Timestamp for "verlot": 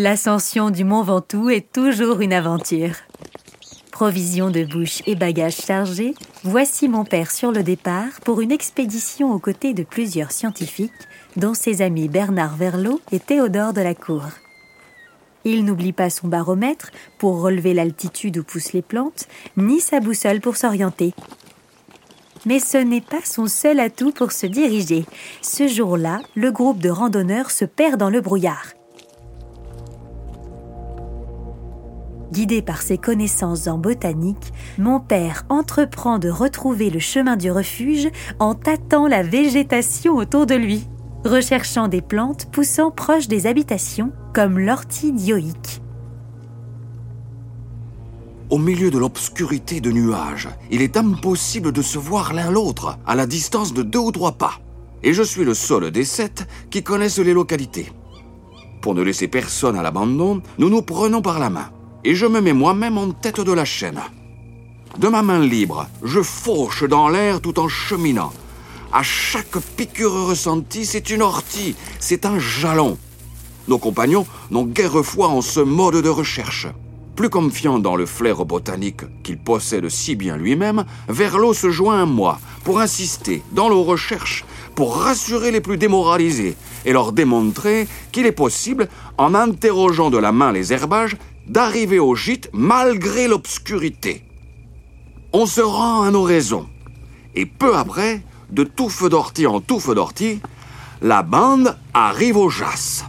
12.54-13.00, 81.08-81.52